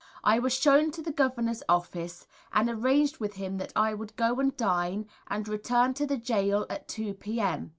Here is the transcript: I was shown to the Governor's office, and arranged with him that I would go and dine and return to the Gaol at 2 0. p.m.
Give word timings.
I 0.23 0.39
was 0.39 0.53
shown 0.55 0.89
to 0.93 1.03
the 1.03 1.11
Governor's 1.11 1.61
office, 1.69 2.25
and 2.51 2.67
arranged 2.67 3.19
with 3.19 3.33
him 3.35 3.59
that 3.59 3.71
I 3.75 3.93
would 3.93 4.15
go 4.15 4.39
and 4.39 4.57
dine 4.57 5.07
and 5.27 5.47
return 5.47 5.93
to 5.93 6.07
the 6.07 6.17
Gaol 6.17 6.65
at 6.71 6.87
2 6.87 7.03
0. 7.03 7.13
p.m. 7.19 7.69